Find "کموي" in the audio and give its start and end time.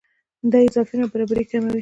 1.51-1.79